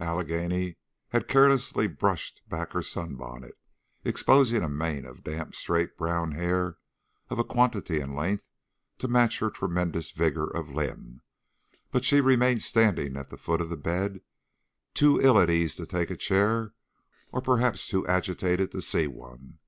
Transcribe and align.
Allegheny 0.00 0.76
had 1.12 1.28
carelessly 1.28 1.86
brushed 1.86 2.42
back 2.46 2.74
her 2.74 2.82
sunbonnet, 2.82 3.58
exposing 4.04 4.62
a 4.62 4.68
mane 4.68 5.06
of 5.06 5.24
damp, 5.24 5.54
straight, 5.54 5.96
brown 5.96 6.32
hair 6.32 6.76
of 7.30 7.38
a 7.38 7.42
quantity 7.42 7.98
and 7.98 8.14
length 8.14 8.50
to 8.98 9.08
match 9.08 9.38
her 9.38 9.48
tremendous 9.48 10.10
vigor 10.10 10.46
of 10.46 10.68
limb; 10.74 11.22
but 11.90 12.04
she 12.04 12.20
remained 12.20 12.60
standing 12.62 13.16
at 13.16 13.30
the 13.30 13.38
foot 13.38 13.62
of 13.62 13.70
the 13.70 13.78
bed, 13.78 14.20
too 14.92 15.18
ill 15.22 15.38
at 15.40 15.48
ease 15.48 15.76
to 15.76 15.86
take 15.86 16.10
a 16.10 16.16
chair 16.16 16.74
or 17.32 17.40
perhaps 17.40 17.88
too 17.88 18.06
agitated 18.06 18.70
to 18.72 18.82
see 18.82 19.06
one. 19.06 19.58